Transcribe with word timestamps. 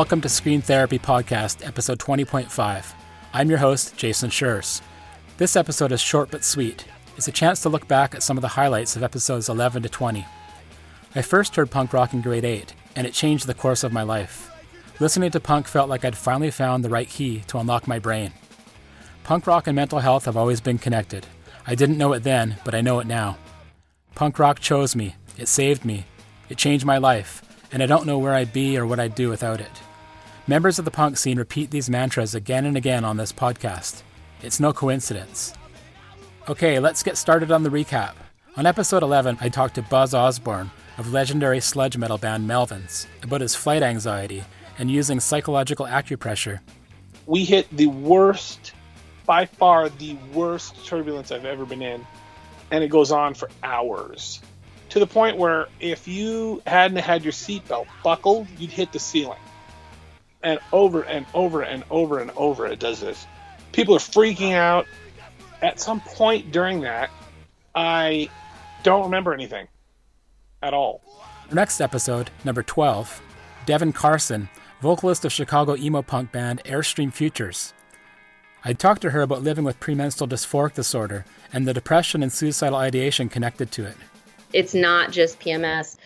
Welcome 0.00 0.22
to 0.22 0.30
Scream 0.30 0.62
Therapy 0.62 0.98
Podcast, 0.98 1.62
episode 1.66 1.98
20.5. 1.98 2.94
I'm 3.34 3.50
your 3.50 3.58
host, 3.58 3.98
Jason 3.98 4.30
Schreurs. 4.30 4.80
This 5.36 5.56
episode 5.56 5.92
is 5.92 6.00
short 6.00 6.30
but 6.30 6.42
sweet. 6.42 6.86
It's 7.18 7.28
a 7.28 7.32
chance 7.32 7.60
to 7.60 7.68
look 7.68 7.86
back 7.86 8.14
at 8.14 8.22
some 8.22 8.38
of 8.38 8.40
the 8.40 8.48
highlights 8.48 8.96
of 8.96 9.02
episodes 9.02 9.50
11 9.50 9.82
to 9.82 9.90
20. 9.90 10.24
I 11.14 11.20
first 11.20 11.54
heard 11.54 11.70
punk 11.70 11.92
rock 11.92 12.14
in 12.14 12.22
grade 12.22 12.46
8, 12.46 12.72
and 12.96 13.06
it 13.06 13.12
changed 13.12 13.46
the 13.46 13.52
course 13.52 13.84
of 13.84 13.92
my 13.92 14.02
life. 14.02 14.50
Listening 15.00 15.30
to 15.32 15.38
punk 15.38 15.68
felt 15.68 15.90
like 15.90 16.02
I'd 16.02 16.16
finally 16.16 16.50
found 16.50 16.82
the 16.82 16.88
right 16.88 17.06
key 17.06 17.40
to 17.48 17.58
unlock 17.58 17.86
my 17.86 17.98
brain. 17.98 18.32
Punk 19.22 19.46
rock 19.46 19.66
and 19.66 19.76
mental 19.76 19.98
health 19.98 20.24
have 20.24 20.36
always 20.36 20.62
been 20.62 20.78
connected. 20.78 21.26
I 21.66 21.74
didn't 21.74 21.98
know 21.98 22.14
it 22.14 22.22
then, 22.22 22.56
but 22.64 22.74
I 22.74 22.80
know 22.80 23.00
it 23.00 23.06
now. 23.06 23.36
Punk 24.14 24.38
rock 24.38 24.60
chose 24.60 24.96
me, 24.96 25.16
it 25.36 25.46
saved 25.46 25.84
me, 25.84 26.06
it 26.48 26.56
changed 26.56 26.86
my 26.86 26.96
life, 26.96 27.42
and 27.70 27.82
I 27.82 27.86
don't 27.86 28.06
know 28.06 28.18
where 28.18 28.32
I'd 28.32 28.54
be 28.54 28.78
or 28.78 28.86
what 28.86 28.98
I'd 28.98 29.14
do 29.14 29.28
without 29.28 29.60
it. 29.60 29.82
Members 30.46 30.78
of 30.78 30.86
the 30.86 30.90
punk 30.90 31.18
scene 31.18 31.38
repeat 31.38 31.70
these 31.70 31.90
mantras 31.90 32.34
again 32.34 32.64
and 32.64 32.76
again 32.76 33.04
on 33.04 33.18
this 33.18 33.30
podcast. 33.30 34.02
It's 34.42 34.58
no 34.58 34.72
coincidence. 34.72 35.52
Okay, 36.48 36.78
let's 36.78 37.02
get 37.02 37.18
started 37.18 37.52
on 37.52 37.62
the 37.62 37.68
recap. 37.68 38.14
On 38.56 38.64
episode 38.64 39.02
11, 39.02 39.36
I 39.42 39.50
talked 39.50 39.74
to 39.74 39.82
Buzz 39.82 40.14
Osborne 40.14 40.70
of 40.96 41.12
legendary 41.12 41.60
sludge 41.60 41.98
metal 41.98 42.16
band 42.16 42.48
Melvins 42.48 43.06
about 43.22 43.42
his 43.42 43.54
flight 43.54 43.82
anxiety 43.82 44.42
and 44.78 44.90
using 44.90 45.20
psychological 45.20 45.84
acupressure. 45.84 46.60
We 47.26 47.44
hit 47.44 47.68
the 47.76 47.86
worst, 47.86 48.72
by 49.26 49.44
far 49.44 49.90
the 49.90 50.16
worst 50.32 50.86
turbulence 50.86 51.30
I've 51.30 51.44
ever 51.44 51.66
been 51.66 51.82
in, 51.82 52.04
and 52.70 52.82
it 52.82 52.88
goes 52.88 53.12
on 53.12 53.34
for 53.34 53.50
hours 53.62 54.40
to 54.88 54.98
the 54.98 55.06
point 55.06 55.36
where 55.36 55.68
if 55.80 56.08
you 56.08 56.62
hadn't 56.66 56.96
had 56.96 57.24
your 57.24 57.32
seatbelt 57.32 57.86
buckled, 58.02 58.48
you'd 58.58 58.70
hit 58.70 58.90
the 58.90 58.98
ceiling. 58.98 59.38
And 60.42 60.58
over 60.72 61.02
and 61.02 61.26
over 61.34 61.62
and 61.62 61.84
over 61.90 62.18
and 62.18 62.30
over 62.32 62.66
it 62.66 62.78
does 62.78 63.00
this. 63.00 63.26
People 63.72 63.94
are 63.94 63.98
freaking 63.98 64.52
out. 64.52 64.86
At 65.62 65.78
some 65.78 66.00
point 66.00 66.52
during 66.52 66.80
that, 66.80 67.10
I 67.74 68.30
don't 68.82 69.04
remember 69.04 69.34
anything 69.34 69.68
at 70.62 70.72
all. 70.72 71.02
Next 71.52 71.80
episode, 71.80 72.30
number 72.44 72.62
12, 72.62 73.20
Devin 73.66 73.92
Carson, 73.92 74.48
vocalist 74.80 75.24
of 75.24 75.32
Chicago 75.32 75.76
emo 75.76 76.00
punk 76.00 76.32
band 76.32 76.62
Airstream 76.64 77.12
Futures. 77.12 77.74
I 78.64 78.72
talked 78.72 79.02
to 79.02 79.10
her 79.10 79.22
about 79.22 79.42
living 79.42 79.64
with 79.64 79.80
premenstrual 79.80 80.28
dysphoric 80.28 80.74
disorder 80.74 81.24
and 81.52 81.66
the 81.66 81.74
depression 81.74 82.22
and 82.22 82.32
suicidal 82.32 82.78
ideation 82.78 83.28
connected 83.28 83.70
to 83.72 83.84
it. 83.84 83.96
It's 84.52 84.74
not 84.74 85.12
just 85.12 85.40
PMS. 85.40 85.96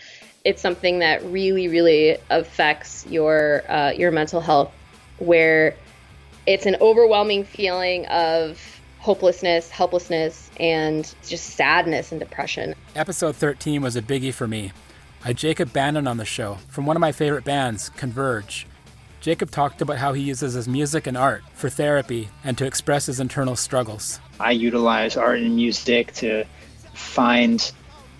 It's 0.44 0.60
something 0.60 0.98
that 0.98 1.24
really, 1.24 1.68
really 1.68 2.18
affects 2.28 3.06
your 3.06 3.62
uh, 3.68 3.92
your 3.92 4.10
mental 4.10 4.42
health, 4.42 4.72
where 5.18 5.74
it's 6.46 6.66
an 6.66 6.76
overwhelming 6.82 7.44
feeling 7.44 8.04
of 8.06 8.60
hopelessness, 8.98 9.70
helplessness, 9.70 10.50
and 10.60 11.14
just 11.26 11.56
sadness 11.56 12.10
and 12.10 12.20
depression. 12.20 12.74
Episode 12.94 13.36
13 13.36 13.82
was 13.82 13.96
a 13.96 14.02
biggie 14.02 14.32
for 14.32 14.46
me. 14.46 14.72
I 15.22 15.28
had 15.28 15.38
Jacob 15.38 15.72
Bannon 15.72 16.06
on 16.06 16.18
the 16.18 16.24
show 16.26 16.58
from 16.68 16.84
one 16.84 16.96
of 16.96 17.00
my 17.00 17.12
favorite 17.12 17.44
bands, 17.44 17.88
Converge. 17.90 18.66
Jacob 19.22 19.50
talked 19.50 19.80
about 19.80 19.96
how 19.96 20.12
he 20.12 20.22
uses 20.22 20.52
his 20.52 20.68
music 20.68 21.06
and 21.06 21.16
art 21.16 21.42
for 21.54 21.70
therapy 21.70 22.28
and 22.44 22.58
to 22.58 22.66
express 22.66 23.06
his 23.06 23.20
internal 23.20 23.56
struggles. 23.56 24.20
I 24.38 24.50
utilize 24.50 25.16
art 25.16 25.38
and 25.38 25.56
music 25.56 26.12
to 26.14 26.44
find 26.92 27.72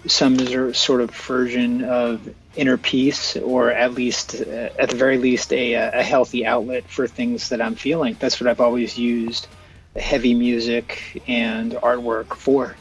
some 0.07 0.39
sort 0.75 1.01
of 1.01 1.11
version 1.11 1.85
of 1.85 2.29
inner 2.57 2.77
peace, 2.77 3.37
or 3.37 3.71
at 3.71 3.95
least, 3.95 4.35
uh, 4.35 4.71
at 4.79 4.91
the 4.91 4.97
very 4.97 5.19
least, 5.19 5.53
a, 5.53 5.75
a 5.75 6.03
healthy 6.03 6.47
outlet 6.47 6.85
for 6.89 7.07
things 7.07 7.49
that 7.49 7.61
I'm 7.61 7.75
feeling. 7.75 8.17
That's 8.19 8.41
what 8.41 8.49
I've 8.49 8.61
always 8.61 8.99
used 8.99 9.49
heavy 9.97 10.35
music 10.35 11.23
and 11.27 11.73
artwork 11.73 12.35
for. 12.35 12.77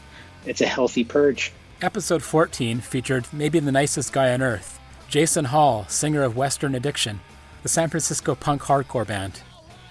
It's 0.46 0.60
a 0.60 0.66
healthy 0.66 1.04
purge. 1.04 1.52
Episode 1.80 2.22
14 2.22 2.80
featured 2.80 3.26
maybe 3.32 3.58
the 3.60 3.72
nicest 3.72 4.12
guy 4.12 4.32
on 4.32 4.42
earth, 4.42 4.78
Jason 5.08 5.46
Hall, 5.46 5.86
singer 5.88 6.22
of 6.22 6.36
Western 6.36 6.74
Addiction, 6.74 7.20
the 7.62 7.68
San 7.68 7.88
Francisco 7.88 8.34
punk 8.34 8.62
hardcore 8.62 9.06
band. 9.06 9.40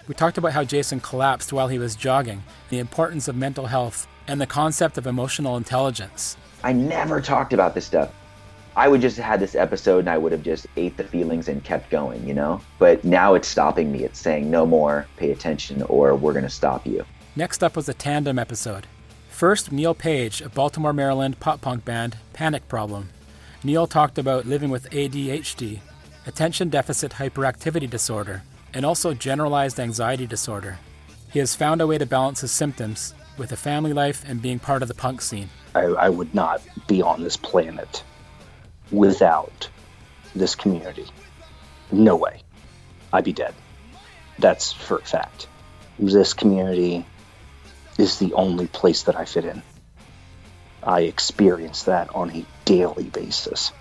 We 0.08 0.16
talked 0.16 0.38
about 0.38 0.52
how 0.52 0.64
Jason 0.64 1.00
collapsed 1.00 1.54
while 1.54 1.70
he 1.70 1.80
was 1.80 1.96
jogging, 1.96 2.44
the 2.70 2.80
importance 2.80 3.28
of 3.28 3.36
mental 3.36 3.68
health, 3.68 4.08
and 4.28 4.40
the 4.40 4.48
concept 4.48 4.98
of 4.98 5.08
emotional 5.08 5.58
intelligence. 5.58 6.38
I 6.64 6.74
never 6.74 7.22
talked 7.22 7.54
about 7.54 7.74
this 7.74 7.86
stuff. 7.86 8.12
I 8.76 8.88
would 8.88 9.02
just 9.02 9.18
have 9.18 9.26
had 9.26 9.40
this 9.40 9.54
episode 9.54 10.00
and 10.00 10.10
I 10.10 10.18
would 10.18 10.32
have 10.32 10.42
just 10.42 10.66
ate 10.78 10.98
the 10.98 11.04
feelings 11.04 11.48
and 11.48 11.64
kept 11.64 11.92
going, 11.92 12.28
you 12.28 12.34
know? 12.34 12.62
But 12.80 13.04
now 13.04 13.36
it's 13.36 13.48
stopping 13.48 13.92
me. 13.92 14.04
It's 14.04 14.20
saying 14.20 14.50
no 14.50 14.66
more, 14.66 15.06
pay 15.18 15.32
attention, 15.32 15.84
or 15.84 16.16
we're 16.16 16.34
going 16.34 16.44
to 16.44 16.50
stop 16.50 16.88
you. 16.88 17.06
Next 17.36 17.64
up 17.64 17.76
was 17.76 17.88
a 17.88 17.94
tandem 17.94 18.40
episode. 18.40 18.88
First, 19.30 19.72
Neil 19.72 19.94
Page 19.94 20.42
of 20.42 20.54
Baltimore, 20.54 20.94
Maryland 20.94 21.40
pop 21.40 21.62
punk 21.62 21.86
band 21.86 22.18
Panic 22.34 22.68
Problem. 22.68 23.10
Neil 23.64 23.88
talked 23.88 24.18
about 24.18 24.46
living 24.46 24.70
with 24.70 24.90
ADHD, 24.90 25.80
attention 26.26 26.70
deficit 26.70 27.14
hyperactivity 27.14 27.90
disorder, 27.90 28.44
and 28.74 28.86
also 28.86 29.14
generalized 29.14 29.80
anxiety 29.80 30.26
disorder. 30.26 30.80
He 31.32 31.40
has 31.40 31.56
found 31.56 31.82
a 31.82 31.88
way 31.88 31.98
to 31.98 32.06
balance 32.06 32.42
his 32.42 32.52
symptoms 32.52 33.14
with 33.38 33.52
a 33.52 33.56
family 33.56 33.94
life 33.94 34.24
and 34.28 34.42
being 34.42 34.60
part 34.60 34.82
of 34.82 34.88
the 34.88 34.94
punk 34.94 35.22
scene. 35.22 35.50
I, 35.76 35.82
I 35.82 36.10
would 36.10 36.34
not 36.36 36.62
be 36.88 37.02
on 37.02 37.24
this 37.24 37.38
planet 37.38 38.04
without 38.92 39.70
this 40.36 40.56
community. 40.56 41.06
No 41.92 42.16
way. 42.16 42.42
I'd 43.12 43.24
be 43.24 43.34
dead. 43.34 43.54
That's 44.40 44.72
for 44.72 44.98
a 44.98 45.06
fact. 45.06 45.48
This 46.00 46.34
community 46.34 47.06
is 47.98 48.20
the 48.20 48.34
only 48.34 48.68
place 48.68 49.04
that 49.04 49.16
I 49.16 49.26
fit 49.26 49.46
in. 49.46 49.62
I 50.82 51.02
experience 51.02 51.84
that 51.84 52.14
on 52.14 52.32
a 52.32 52.46
daily 52.66 53.06
basis. 53.06 53.72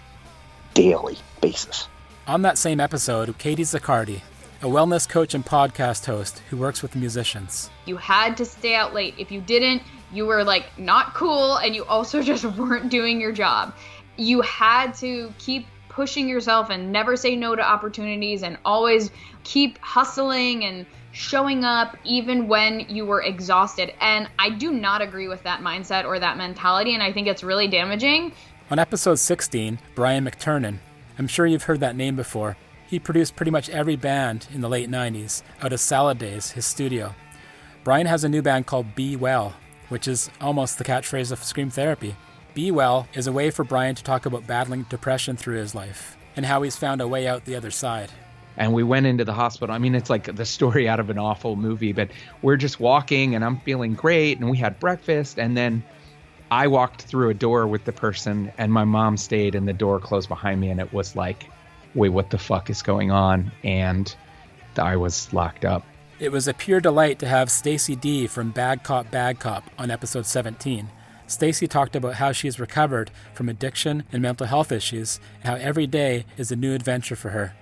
Daily 0.74 1.18
basis. 1.40 1.88
On 2.26 2.42
that 2.42 2.58
same 2.58 2.80
episode, 2.80 3.36
Katie 3.38 3.64
Zaccardi, 3.64 4.20
a 4.62 4.66
wellness 4.66 5.08
coach 5.08 5.34
and 5.34 5.44
podcast 5.44 6.06
host 6.06 6.40
who 6.48 6.56
works 6.56 6.82
with 6.82 6.94
musicians. 6.94 7.68
You 7.84 7.96
had 7.96 8.36
to 8.36 8.44
stay 8.44 8.76
out 8.76 8.94
late. 8.94 9.14
If 9.18 9.32
you 9.32 9.40
didn't, 9.40 9.82
you 10.12 10.24
were 10.24 10.44
like 10.44 10.66
not 10.78 11.14
cool 11.14 11.56
and 11.56 11.74
you 11.74 11.84
also 11.84 12.22
just 12.32 12.44
weren't 12.44 12.88
doing 12.88 13.20
your 13.20 13.32
job. 13.32 13.74
You 14.16 14.40
had 14.42 14.94
to 14.94 15.34
keep 15.38 15.66
pushing 15.88 16.28
yourself 16.28 16.70
and 16.70 16.92
never 16.92 17.16
say 17.16 17.34
no 17.34 17.56
to 17.56 17.62
opportunities 17.62 18.44
and 18.44 18.56
always 18.64 19.10
keep 19.42 19.78
hustling 19.78 20.64
and 20.64 20.86
showing 21.10 21.64
up 21.64 21.96
even 22.04 22.46
when 22.46 22.86
you 22.88 23.04
were 23.04 23.20
exhausted. 23.20 23.92
And 24.00 24.28
I 24.38 24.50
do 24.50 24.72
not 24.72 25.02
agree 25.02 25.26
with 25.26 25.42
that 25.42 25.60
mindset 25.60 26.04
or 26.04 26.20
that 26.20 26.36
mentality, 26.36 26.94
and 26.94 27.02
I 27.02 27.12
think 27.12 27.26
it's 27.26 27.42
really 27.42 27.66
damaging. 27.66 28.32
On 28.70 28.78
episode 28.78 29.18
16, 29.18 29.80
Brian 29.94 30.24
McTernan, 30.24 30.78
I'm 31.18 31.26
sure 31.26 31.46
you've 31.46 31.64
heard 31.64 31.80
that 31.80 31.96
name 31.96 32.16
before. 32.16 32.56
He 32.92 32.98
produced 32.98 33.36
pretty 33.36 33.50
much 33.50 33.70
every 33.70 33.96
band 33.96 34.48
in 34.52 34.60
the 34.60 34.68
late 34.68 34.90
90s 34.90 35.42
out 35.62 35.72
of 35.72 35.80
Salad 35.80 36.18
Days, 36.18 36.50
his 36.50 36.66
studio. 36.66 37.14
Brian 37.84 38.06
has 38.06 38.22
a 38.22 38.28
new 38.28 38.42
band 38.42 38.66
called 38.66 38.94
Be 38.94 39.16
Well, 39.16 39.54
which 39.88 40.06
is 40.06 40.28
almost 40.42 40.76
the 40.76 40.84
catchphrase 40.84 41.32
of 41.32 41.42
Scream 41.42 41.70
Therapy. 41.70 42.14
Be 42.52 42.70
Well 42.70 43.08
is 43.14 43.26
a 43.26 43.32
way 43.32 43.50
for 43.50 43.64
Brian 43.64 43.94
to 43.94 44.04
talk 44.04 44.26
about 44.26 44.46
battling 44.46 44.82
depression 44.90 45.38
through 45.38 45.56
his 45.56 45.74
life 45.74 46.18
and 46.36 46.44
how 46.44 46.60
he's 46.60 46.76
found 46.76 47.00
a 47.00 47.08
way 47.08 47.26
out 47.26 47.46
the 47.46 47.56
other 47.56 47.70
side. 47.70 48.10
And 48.58 48.74
we 48.74 48.82
went 48.82 49.06
into 49.06 49.24
the 49.24 49.32
hospital. 49.32 49.74
I 49.74 49.78
mean, 49.78 49.94
it's 49.94 50.10
like 50.10 50.36
the 50.36 50.44
story 50.44 50.86
out 50.86 51.00
of 51.00 51.08
an 51.08 51.16
awful 51.16 51.56
movie, 51.56 51.94
but 51.94 52.10
we're 52.42 52.58
just 52.58 52.78
walking 52.78 53.34
and 53.34 53.42
I'm 53.42 53.58
feeling 53.60 53.94
great. 53.94 54.38
And 54.38 54.50
we 54.50 54.58
had 54.58 54.78
breakfast. 54.78 55.38
And 55.38 55.56
then 55.56 55.82
I 56.50 56.66
walked 56.66 57.00
through 57.04 57.30
a 57.30 57.34
door 57.34 57.66
with 57.66 57.86
the 57.86 57.92
person, 57.92 58.52
and 58.58 58.70
my 58.70 58.84
mom 58.84 59.16
stayed, 59.16 59.54
and 59.54 59.66
the 59.66 59.72
door 59.72 59.98
closed 59.98 60.28
behind 60.28 60.60
me. 60.60 60.68
And 60.68 60.78
it 60.78 60.92
was 60.92 61.16
like, 61.16 61.46
wait, 61.94 62.10
what 62.10 62.30
the 62.30 62.38
fuck 62.38 62.70
is 62.70 62.82
going 62.82 63.10
on? 63.10 63.52
And 63.64 64.14
I 64.76 64.96
was 64.96 65.32
locked 65.32 65.64
up. 65.64 65.84
It 66.18 66.30
was 66.30 66.46
a 66.46 66.54
pure 66.54 66.80
delight 66.80 67.18
to 67.18 67.26
have 67.26 67.50
Stacey 67.50 67.96
Dee 67.96 68.26
from 68.26 68.50
Bad 68.50 68.84
Cop 68.84 69.10
Bad 69.10 69.40
Cop 69.40 69.64
on 69.78 69.90
episode 69.90 70.26
17. 70.26 70.88
Stacey 71.26 71.66
talked 71.66 71.96
about 71.96 72.14
how 72.14 72.30
she's 72.32 72.60
recovered 72.60 73.10
from 73.34 73.48
addiction 73.48 74.04
and 74.12 74.22
mental 74.22 74.46
health 74.46 74.70
issues, 74.70 75.18
and 75.42 75.48
how 75.48 75.54
every 75.56 75.86
day 75.86 76.26
is 76.36 76.52
a 76.52 76.56
new 76.56 76.74
adventure 76.74 77.16
for 77.16 77.30
her, 77.30 77.54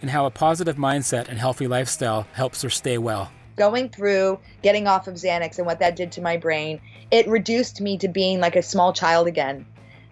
and 0.00 0.10
how 0.10 0.26
a 0.26 0.30
positive 0.30 0.76
mindset 0.76 1.28
and 1.28 1.38
healthy 1.38 1.66
lifestyle 1.66 2.26
helps 2.34 2.62
her 2.62 2.70
stay 2.70 2.98
well. 2.98 3.32
Going 3.56 3.88
through 3.88 4.38
getting 4.62 4.86
off 4.86 5.08
of 5.08 5.14
Xanax 5.14 5.56
and 5.56 5.66
what 5.66 5.78
that 5.78 5.96
did 5.96 6.12
to 6.12 6.20
my 6.20 6.36
brain, 6.36 6.80
it 7.10 7.26
reduced 7.26 7.80
me 7.80 7.96
to 7.98 8.08
being 8.08 8.38
like 8.38 8.54
a 8.54 8.62
small 8.62 8.92
child 8.92 9.26
again. 9.26 9.64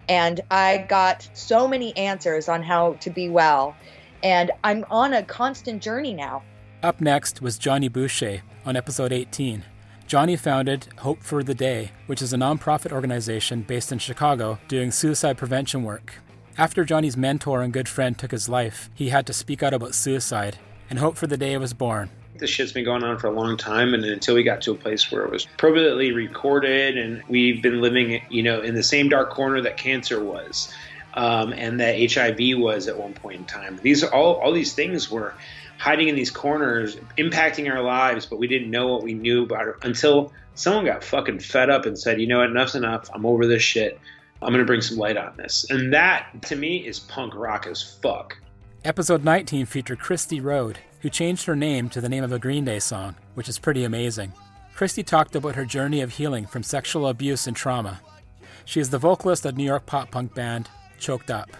And 0.07 0.41
I 0.51 0.85
got 0.89 1.27
so 1.33 1.67
many 1.67 1.95
answers 1.97 2.47
on 2.47 2.63
how 2.63 2.93
to 2.93 3.09
be 3.09 3.29
well. 3.29 3.75
And 4.23 4.51
I'm 4.63 4.85
on 4.89 5.13
a 5.13 5.23
constant 5.23 5.81
journey 5.81 6.13
now. 6.13 6.43
Up 6.83 7.01
next 7.01 7.41
was 7.41 7.57
Jonny 7.57 7.87
Boucher 7.87 8.41
on 8.65 8.75
episode 8.75 9.11
18. 9.11 9.63
Jonny 10.07 10.35
founded 10.35 10.87
Hope 10.99 11.23
for 11.23 11.41
the 11.43 11.55
Day, 11.55 11.91
which 12.05 12.21
is 12.21 12.31
a 12.31 12.37
nonprofit 12.37 12.91
organization 12.91 13.63
based 13.63 13.91
in 13.91 13.97
Chicago 13.97 14.59
doing 14.67 14.91
suicide 14.91 15.37
prevention 15.37 15.83
work. 15.83 16.15
After 16.57 16.85
Jonny's 16.85 17.17
mentor 17.17 17.63
and 17.63 17.73
good 17.73 17.89
friend 17.89 18.17
took 18.17 18.31
his 18.31 18.47
life, 18.47 18.89
he 18.93 19.09
had 19.09 19.25
to 19.25 19.33
speak 19.33 19.63
out 19.63 19.73
about 19.73 19.95
suicide, 19.95 20.57
and 20.89 20.99
hope 20.99 21.17
for 21.17 21.27
the 21.27 21.37
day 21.37 21.57
was 21.57 21.73
born. 21.73 22.11
This 22.37 22.49
shit's 22.49 22.73
been 22.73 22.83
going 22.83 23.03
on 23.03 23.17
for 23.17 23.27
a 23.27 23.31
long 23.31 23.55
time, 23.55 23.93
and 23.93 24.03
until 24.03 24.35
we 24.35 24.43
got 24.43 24.61
to 24.63 24.71
a 24.71 24.75
place 24.75 25.09
where 25.09 25.23
it 25.23 25.31
was 25.31 25.45
appropriately 25.45 26.11
recorded, 26.11 26.97
and 26.97 27.23
we've 27.29 27.61
been 27.61 27.81
living, 27.81 28.21
you 28.29 28.43
know, 28.43 28.61
in 28.61 28.75
the 28.75 28.83
same 28.83 29.07
dark 29.07 29.29
corner 29.29 29.61
that 29.61 29.77
cancer 29.77 30.21
was, 30.21 30.73
um, 31.13 31.53
and 31.53 31.79
that 31.79 31.95
HIV 32.11 32.59
was 32.59 32.87
at 32.87 32.97
one 32.97 33.13
point 33.13 33.39
in 33.39 33.45
time. 33.45 33.79
These 33.81 34.03
all 34.03 34.35
all 34.35 34.51
these 34.51 34.73
things 34.73 35.09
were 35.09 35.33
hiding 35.77 36.09
in 36.09 36.15
these 36.15 36.31
corners, 36.31 36.97
impacting 37.17 37.71
our 37.71 37.81
lives, 37.81 38.25
but 38.25 38.37
we 38.37 38.47
didn't 38.47 38.69
know 38.69 38.87
what 38.87 39.03
we 39.03 39.13
knew 39.13 39.43
about 39.43 39.67
it 39.67 39.75
until 39.83 40.33
someone 40.55 40.85
got 40.85 41.03
fucking 41.03 41.39
fed 41.39 41.69
up 41.69 41.85
and 41.85 41.97
said, 41.97 42.19
"You 42.19 42.27
know 42.27 42.39
what? 42.39 42.49
Enough's 42.49 42.75
enough. 42.75 43.09
I'm 43.13 43.25
over 43.25 43.45
this 43.47 43.63
shit. 43.63 43.97
I'm 44.41 44.51
gonna 44.51 44.65
bring 44.65 44.81
some 44.81 44.97
light 44.97 45.15
on 45.15 45.37
this." 45.37 45.65
And 45.69 45.93
that, 45.93 46.27
to 46.43 46.57
me, 46.57 46.85
is 46.85 46.99
punk 46.99 47.33
rock 47.33 47.65
as 47.65 47.81
fuck. 47.81 48.37
Episode 48.83 49.23
19 49.23 49.65
featured 49.65 49.99
Cristy 49.99 50.43
Road, 50.43 50.77
who 51.05 51.09
changed 51.11 51.45
her 51.45 51.55
name 51.55 51.87
to 51.87 52.01
the 52.01 52.09
name 52.09 52.23
of 52.23 52.31
a 52.31 52.39
Green 52.39 52.65
Day 52.65 52.79
song, 52.79 53.15
which 53.35 53.47
is 53.47 53.59
pretty 53.59 53.83
amazing. 53.83 54.33
Cristy 54.75 55.05
talked 55.05 55.35
about 55.35 55.53
her 55.53 55.63
journey 55.63 56.01
of 56.01 56.13
healing 56.13 56.47
from 56.47 56.63
sexual 56.63 57.07
abuse 57.09 57.45
and 57.45 57.55
trauma. 57.55 58.01
She 58.65 58.79
is 58.79 58.89
the 58.89 58.97
vocalist 58.97 59.45
of 59.45 59.55
New 59.55 59.65
York 59.65 59.85
pop 59.85 60.09
punk 60.09 60.33
band 60.33 60.67
Choked 60.97 61.29
Up 61.29 61.51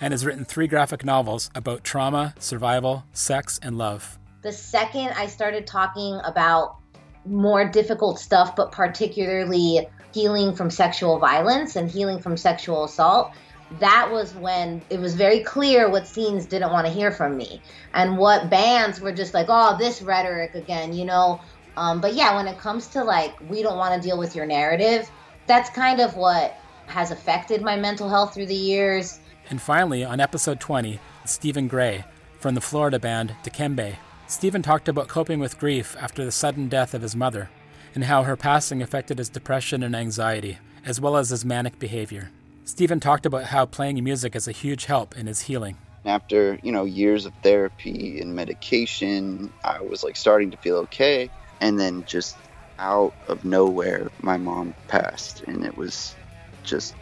and 0.00 0.14
has 0.14 0.24
written 0.24 0.46
three 0.46 0.66
graphic 0.66 1.04
novels 1.04 1.50
about 1.54 1.84
trauma, 1.84 2.32
survival, 2.38 3.04
sex, 3.12 3.60
and 3.62 3.76
love. 3.76 4.18
The 4.40 4.52
second 4.52 5.10
I 5.10 5.26
started 5.26 5.66
talking 5.66 6.18
about 6.24 6.78
more 7.26 7.68
difficult 7.68 8.18
stuff, 8.18 8.56
but 8.56 8.72
particularly 8.72 9.86
healing 10.14 10.54
from 10.54 10.70
sexual 10.70 11.18
violence 11.18 11.76
and 11.76 11.90
healing 11.90 12.20
from 12.20 12.38
sexual 12.38 12.84
assault, 12.84 13.32
that 13.80 14.10
was 14.10 14.34
when 14.34 14.82
it 14.90 14.98
was 14.98 15.14
very 15.14 15.40
clear 15.40 15.90
what 15.90 16.06
scenes 16.06 16.46
didn't 16.46 16.72
want 16.72 16.86
to 16.86 16.92
hear 16.92 17.10
from 17.10 17.36
me 17.36 17.60
and 17.94 18.16
what 18.16 18.50
bands 18.50 19.00
were 19.00 19.12
just 19.12 19.34
like, 19.34 19.46
oh, 19.48 19.76
this 19.78 20.02
rhetoric 20.02 20.54
again, 20.54 20.92
you 20.92 21.04
know. 21.04 21.40
Um, 21.76 22.00
but 22.00 22.14
yeah, 22.14 22.34
when 22.34 22.48
it 22.48 22.58
comes 22.58 22.88
to 22.88 23.04
like, 23.04 23.34
we 23.48 23.62
don't 23.62 23.76
want 23.76 24.00
to 24.00 24.06
deal 24.06 24.18
with 24.18 24.34
your 24.34 24.46
narrative, 24.46 25.10
that's 25.46 25.70
kind 25.70 26.00
of 26.00 26.16
what 26.16 26.56
has 26.86 27.10
affected 27.10 27.62
my 27.62 27.76
mental 27.76 28.08
health 28.08 28.34
through 28.34 28.46
the 28.46 28.54
years. 28.54 29.20
And 29.50 29.60
finally, 29.60 30.04
on 30.04 30.20
episode 30.20 30.60
20, 30.60 30.98
Stephen 31.24 31.68
Gray 31.68 32.04
from 32.38 32.54
the 32.54 32.60
Florida 32.60 32.98
band 32.98 33.34
Dikembe. 33.42 33.96
Stephen 34.26 34.62
talked 34.62 34.88
about 34.88 35.08
coping 35.08 35.40
with 35.40 35.58
grief 35.58 35.96
after 35.98 36.24
the 36.24 36.32
sudden 36.32 36.68
death 36.68 36.94
of 36.94 37.02
his 37.02 37.16
mother 37.16 37.48
and 37.94 38.04
how 38.04 38.22
her 38.22 38.36
passing 38.36 38.82
affected 38.82 39.18
his 39.18 39.28
depression 39.28 39.82
and 39.82 39.96
anxiety, 39.96 40.58
as 40.84 41.00
well 41.00 41.16
as 41.16 41.30
his 41.30 41.44
manic 41.44 41.78
behavior. 41.78 42.30
Stephen 42.68 43.00
talked 43.00 43.24
about 43.24 43.44
how 43.44 43.64
playing 43.64 44.04
music 44.04 44.36
is 44.36 44.46
a 44.46 44.52
huge 44.52 44.84
help 44.84 45.16
in 45.16 45.26
his 45.26 45.40
healing. 45.40 45.74
After, 46.04 46.58
you 46.62 46.70
know, 46.70 46.84
years 46.84 47.24
of 47.24 47.32
therapy 47.42 48.20
and 48.20 48.36
medication, 48.36 49.50
I 49.64 49.80
was 49.80 50.04
like 50.04 50.16
starting 50.16 50.50
to 50.50 50.58
feel 50.58 50.76
okay. 50.80 51.30
And 51.62 51.80
then 51.80 52.04
just 52.04 52.36
out 52.78 53.14
of 53.26 53.42
nowhere, 53.42 54.10
my 54.20 54.36
mom 54.36 54.74
passed, 54.86 55.42
and 55.44 55.64
it 55.64 55.78
was 55.78 56.14
just 56.62 56.94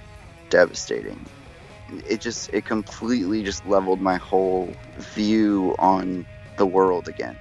devastating. 0.51 1.27
It 2.09 2.21
just, 2.21 2.49
it 2.55 2.65
completely 2.65 3.43
just 3.43 3.67
leveled 3.67 4.01
my 4.01 4.19
whole 4.19 4.73
view 5.17 5.75
on 5.81 6.25
the 6.59 6.67
world 6.67 7.09
again. 7.09 7.37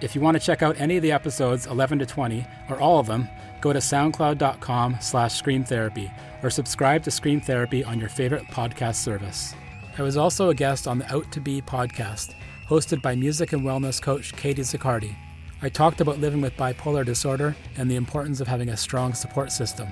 If 0.00 0.16
you 0.16 0.20
want 0.20 0.36
to 0.36 0.44
check 0.44 0.60
out 0.60 0.80
any 0.80 0.96
of 0.96 1.04
the 1.04 1.12
episodes 1.12 1.66
11 1.66 2.00
to 2.00 2.06
20 2.06 2.44
or 2.68 2.80
all 2.80 2.98
of 2.98 3.06
them, 3.06 3.28
go 3.64 3.72
to 3.72 3.78
soundcloud.com 3.78 4.98
slash 5.00 5.42
screamtherapy 5.42 6.12
or 6.42 6.50
subscribe 6.50 7.02
to 7.02 7.10
Scream 7.10 7.40
Therapy 7.40 7.82
on 7.82 7.98
your 7.98 8.10
favorite 8.10 8.44
podcast 8.48 8.96
service. 8.96 9.54
I 9.96 10.02
was 10.02 10.18
also 10.18 10.50
a 10.50 10.54
guest 10.54 10.86
on 10.86 10.98
the 10.98 11.10
Out 11.10 11.32
to 11.32 11.40
Be 11.40 11.62
podcast, 11.62 12.34
hosted 12.68 13.00
by 13.00 13.14
music 13.14 13.54
and 13.54 13.62
wellness 13.62 14.02
coach 14.02 14.36
Katie 14.36 14.60
Zaccardi. 14.60 15.16
I 15.62 15.70
talked 15.70 16.02
about 16.02 16.18
living 16.18 16.42
with 16.42 16.58
bipolar 16.58 17.06
disorder 17.06 17.56
and 17.78 17.90
the 17.90 17.96
importance 17.96 18.42
of 18.42 18.48
having 18.48 18.68
a 18.68 18.76
strong 18.76 19.14
support 19.14 19.50
system. 19.50 19.88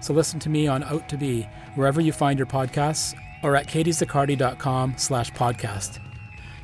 So 0.00 0.12
listen 0.12 0.40
to 0.40 0.48
me 0.48 0.66
on 0.66 0.82
Out 0.82 1.08
to 1.10 1.16
Be 1.16 1.46
wherever 1.76 2.00
you 2.00 2.10
find 2.10 2.36
your 2.36 2.48
podcasts 2.48 3.14
or 3.44 3.54
at 3.54 3.68
katiezaccardi.com 3.68 4.94
slash 4.96 5.30
podcast. 5.30 6.00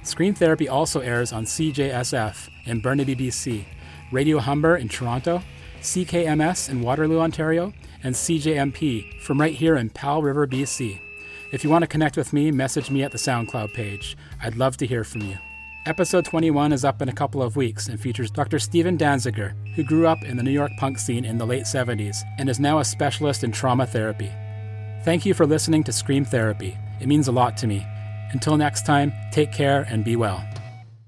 Scream 0.03 0.35
Therapy 0.35 0.69
also 0.69 0.99
airs 0.99 1.33
on 1.33 1.45
CJSF 1.45 2.49
in 2.65 2.81
Burnaby, 2.81 3.15
BC, 3.15 3.67
Radio 4.11 4.41
Humber 4.41 4.79
in 4.79 4.89
Toronto, 4.89 5.43
CKMS 5.81 6.69
in 6.69 6.83
Waterloo, 6.83 7.21
Ontario, 7.21 7.73
and 8.03 8.15
CJMP 8.15 9.21
from 9.21 9.41
right 9.41 9.55
here 9.55 9.77
in 9.77 9.91
Powell 9.91 10.23
River, 10.23 10.47
BC. 10.47 11.01
If 11.53 11.65
you 11.65 11.71
want 11.71 11.83
to 11.83 11.89
connect 11.89 12.17
with 12.17 12.33
me, 12.33 12.51
message 12.51 12.91
me 12.91 13.03
at 13.03 13.13
the 13.13 13.19
SoundCloud 13.19 13.75
page. 13.75 14.17
I'd 14.43 14.57
love 14.57 14.77
to 14.79 14.87
hear 14.87 15.05
from 15.05 15.23
you. 15.23 15.37
Episode 15.87 16.27
21 16.27 16.73
is 16.73 16.85
up 16.85 17.01
in 17.01 17.09
a 17.09 17.13
couple 17.13 17.43
of 17.43 17.57
weeks 17.57 17.89
and 17.89 17.99
features 17.99 18.31
Dr. 18.31 18.59
Steven 18.59 18.99
Danziger, 18.99 19.55
who 19.75 19.83
grew 19.83 20.07
up 20.07 20.23
in 20.23 20.37
the 20.37 20.43
New 20.43 20.51
York 20.51 20.71
punk 20.79 20.99
scene 20.99 21.25
in 21.25 21.39
the 21.39 21.47
late 21.47 21.65
70s 21.65 22.19
and 22.39 22.51
is 22.51 22.61
now 22.61 22.79
a 22.79 22.85
specialist 22.85 23.43
in 23.43 23.51
trauma 23.51 23.87
therapy. 23.87 24.31
Thank 25.05 25.25
you 25.25 25.33
for 25.33 25.47
listening 25.47 25.83
to 25.85 25.93
Scream 25.93 26.27
Therapy. 26.27 26.77
It 27.01 27.09
means 27.09 27.29
a 27.29 27.33
lot 27.33 27.57
to 27.59 27.67
me. 27.67 27.87
Until 28.33 28.59
next 28.59 28.85
time, 28.85 29.13
take 29.33 29.53
care 29.53 29.87
and 29.89 30.05
be 30.05 30.17
well. 30.17 30.45